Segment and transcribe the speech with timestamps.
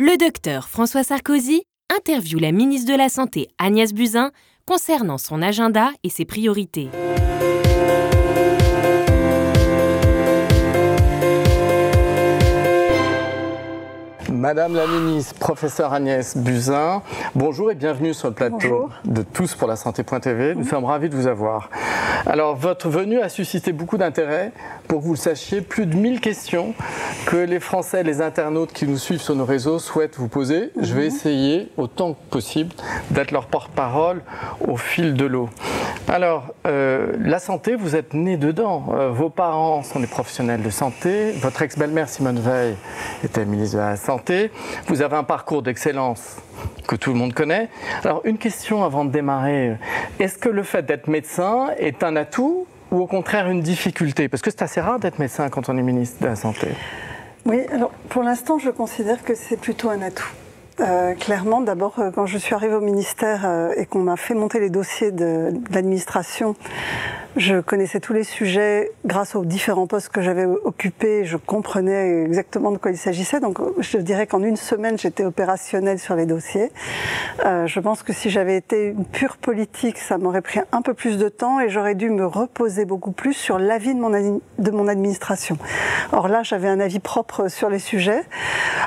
[0.00, 4.30] Le docteur François Sarkozy interviewe la ministre de la Santé Agnès Buzyn
[4.64, 6.88] concernant son agenda et ses priorités.
[14.30, 17.02] Madame la ministre, professeur Agnès Buzyn,
[17.34, 20.54] bonjour et bienvenue sur le plateau de Tous pour la Santé.tv.
[20.54, 21.70] Nous sommes ravis de vous avoir.
[22.24, 24.52] Alors, votre venue a suscité beaucoup d'intérêt.
[24.88, 26.72] Pour que vous le sachiez, plus de 1000 questions
[27.26, 30.70] que les Français, les internautes qui nous suivent sur nos réseaux souhaitent vous poser.
[30.80, 32.74] Je vais essayer, autant que possible,
[33.10, 34.22] d'être leur porte-parole
[34.66, 35.50] au fil de l'eau.
[36.08, 38.86] Alors, euh, la santé, vous êtes né dedans.
[38.94, 41.32] Euh, vos parents sont des professionnels de santé.
[41.32, 42.74] Votre ex-belle-mère Simone Veil
[43.22, 44.50] était ministre de la Santé.
[44.86, 46.36] Vous avez un parcours d'excellence
[46.86, 47.68] que tout le monde connaît.
[48.04, 49.76] Alors, une question avant de démarrer.
[50.18, 54.28] Est-ce que le fait d'être médecin est un atout ou au contraire une difficulté?
[54.28, 56.68] Parce que c'est assez rare d'être médecin quand on est ministre de la Santé.
[57.44, 60.30] Oui, alors pour l'instant, je considère que c'est plutôt un atout.
[60.80, 64.34] Euh, clairement, d'abord, euh, quand je suis arrivée au ministère euh, et qu'on m'a fait
[64.34, 66.54] monter les dossiers de, de l'administration,
[67.38, 71.24] je connaissais tous les sujets grâce aux différents postes que j'avais occupés.
[71.24, 73.38] Je comprenais exactement de quoi il s'agissait.
[73.38, 76.72] Donc, je dirais qu'en une semaine, j'étais opérationnelle sur les dossiers.
[77.46, 81.16] Euh, je pense que si j'avais été pure politique, ça m'aurait pris un peu plus
[81.16, 84.88] de temps et j'aurais dû me reposer beaucoup plus sur l'avis de mon, de mon
[84.88, 85.56] administration.
[86.12, 88.24] Or là, j'avais un avis propre sur les sujets.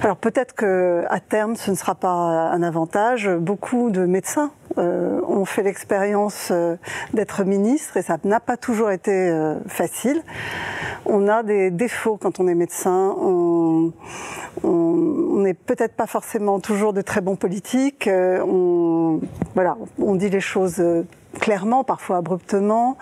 [0.02, 3.30] Alors peut-être que à terme, ce ne sera pas un avantage.
[3.30, 6.76] Beaucoup de médecins euh, ont fait l'expérience euh,
[7.14, 10.24] d'être ministre et ça n'a pas toujours été euh, facile.
[11.06, 13.16] On a des défauts quand on est médecin.
[13.18, 13.92] On
[14.64, 18.08] n'est peut-être pas forcément toujours de très bons politiques.
[18.10, 19.20] on,
[19.56, 20.84] voilà, on dit les choses
[21.40, 22.98] clairement, parfois abruptement.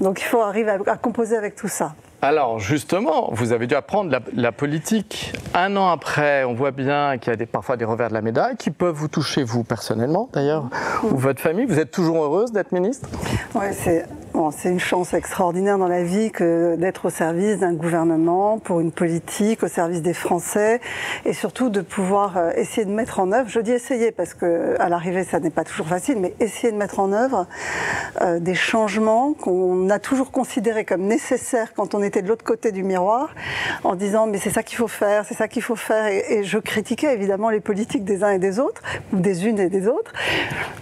[0.00, 1.94] Donc il faut arriver à composer avec tout ça.
[2.24, 5.34] Alors justement, vous avez dû apprendre la, politique.
[5.52, 8.56] Un an après, on voit bien qu'il y a parfois des revers de la médaille
[8.56, 10.70] qui peuvent vous toucher vous personnellement d'ailleurs,
[11.02, 11.66] ou votre famille.
[11.66, 13.10] Vous êtes toujours heureuse d'être ministre?
[13.54, 14.06] Oui, c'est
[14.44, 18.92] bon, une chance extraordinaire dans la vie que d'être au service d'un gouvernement, pour une
[18.92, 20.80] politique, au service des Français,
[21.24, 24.76] et surtout de pouvoir euh, essayer de mettre en œuvre, je dis essayer parce que
[24.78, 27.46] à l'arrivée ça n'est pas toujours facile, mais essayer de mettre en œuvre
[28.20, 32.70] euh, des changements qu'on a toujours considérés comme nécessaires quand on est de l'autre côté
[32.70, 33.34] du miroir
[33.82, 36.06] en disant mais c'est ça qu'il faut faire, c'est ça qu'il faut faire.
[36.06, 38.82] Et, je critiquais évidemment les politiques des uns et des autres,
[39.12, 40.12] ou des unes et des autres.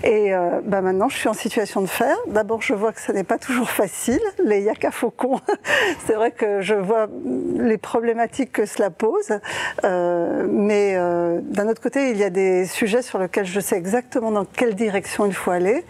[0.02, 2.16] Et euh, bah maintenant, je suis en situation de faire.
[2.26, 5.40] D'abord, je vois que ce n'est pas toujours facile, les yaka faucons.
[6.06, 7.08] c'est vrai que je vois
[7.56, 9.38] les problématiques que cela pose.
[9.84, 13.76] Euh, mais euh, d'un autre côté, il y a des sujets sur lesquels je sais
[13.76, 15.84] exactement dans quelle direction il faut aller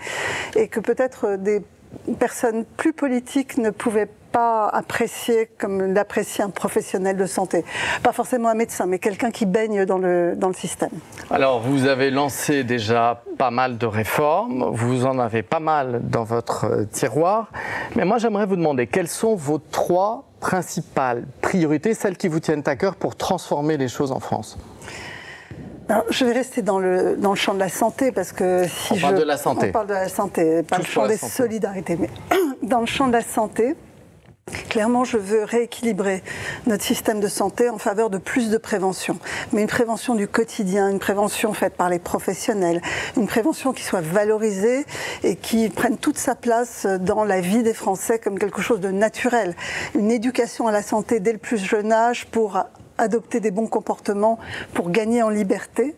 [0.56, 1.62] et que peut-être des
[2.18, 7.64] personnes plus politiques ne pouvaient pas apprécier comme l'apprécie un professionnel de santé.
[8.02, 10.90] Pas forcément un médecin, mais quelqu'un qui baigne dans le, dans le système.
[11.30, 16.24] Alors, vous avez lancé déjà pas mal de réformes, vous en avez pas mal dans
[16.24, 17.50] votre tiroir,
[17.96, 22.62] mais moi j'aimerais vous demander quelles sont vos trois principales priorités, celles qui vous tiennent
[22.66, 24.58] à cœur pour transformer les choses en France?
[25.88, 28.92] Alors, je vais rester dans le, dans le champ de la santé parce que si
[28.94, 29.68] on parle je, de la santé.
[29.68, 31.32] On parle de la santé, pas Tout le champ des santé.
[31.32, 32.08] solidarités, mais
[32.62, 33.76] dans le champ de la santé,
[34.68, 36.22] Clairement, je veux rééquilibrer
[36.66, 39.18] notre système de santé en faveur de plus de prévention.
[39.52, 42.80] Mais une prévention du quotidien, une prévention faite par les professionnels,
[43.16, 44.84] une prévention qui soit valorisée
[45.24, 48.90] et qui prenne toute sa place dans la vie des Français comme quelque chose de
[48.90, 49.54] naturel.
[49.94, 52.64] Une éducation à la santé dès le plus jeune âge pour
[53.02, 54.38] adopter des bons comportements
[54.74, 55.94] pour gagner en liberté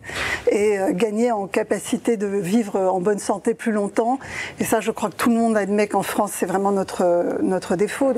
[0.50, 4.18] et gagner en capacité de vivre en bonne santé plus longtemps.
[4.58, 7.76] Et ça, je crois que tout le monde admet qu'en France, c'est vraiment notre, notre
[7.76, 8.12] défaut.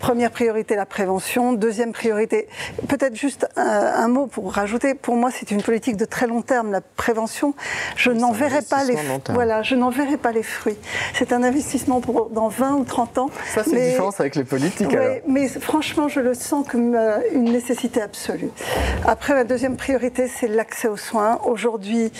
[0.00, 1.52] Première priorité, la prévention.
[1.52, 2.48] Deuxième priorité,
[2.88, 4.94] peut-être juste un, un, mot pour rajouter.
[4.94, 6.72] Pour moi, c'est une politique de très long terme.
[6.72, 7.54] La prévention,
[7.96, 8.96] je n'en verrai pas les,
[9.28, 10.78] voilà, je n'en verrai pas les fruits.
[11.12, 13.30] C'est un investissement pour dans 20 ou 30 ans.
[13.54, 14.88] Ça, c'est une différence avec les politiques.
[14.88, 15.16] Ouais, alors.
[15.28, 18.50] mais franchement, je le sens comme euh, une nécessité absolue.
[19.06, 21.38] Après, la deuxième priorité, c'est l'accès aux soins.
[21.44, 22.10] Aujourd'hui,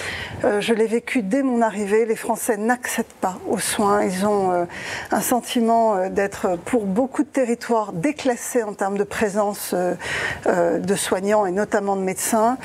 [0.44, 2.05] euh, je l'ai vécu dès mon arrivée.
[2.05, 4.05] Les Français n'accèdent pas aux soins.
[4.05, 4.64] Ils ont euh,
[5.12, 11.46] un sentiment d'être, pour beaucoup de territoires, déclassés en termes de présence euh, de soignants
[11.46, 12.58] et notamment de médecins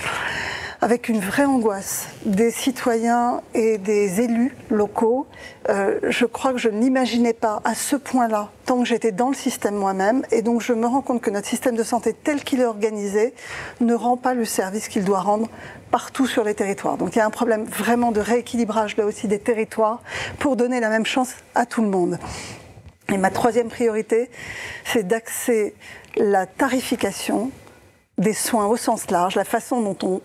[0.81, 5.25] avec une vraie angoisse des citoyens et des élus locaux.
[5.69, 9.35] Euh, je crois que je n'imaginais pas à ce point-là, tant que j'étais dans le
[9.35, 12.61] système moi-même, et donc je me rends compte que notre système de santé tel qu'il
[12.61, 13.33] est organisé
[13.81, 15.47] ne rend pas le service qu'il doit rendre
[15.91, 16.97] partout sur les territoires.
[16.97, 20.01] Donc il y a un problème vraiment de rééquilibrage là aussi des territoires
[20.39, 22.19] pour donner la même chance à tout le monde.
[23.11, 24.29] Et ma troisième priorité,
[24.83, 25.75] c'est d'axer
[26.15, 27.51] la tarification
[28.17, 30.21] des soins au sens large, la façon dont on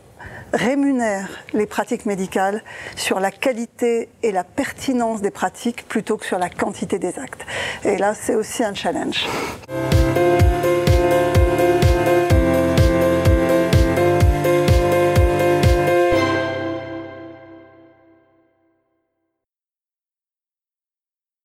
[0.53, 2.62] rémunère les pratiques médicales
[2.97, 7.44] sur la qualité et la pertinence des pratiques plutôt que sur la quantité des actes.
[7.85, 9.27] Et là, c'est aussi un challenge.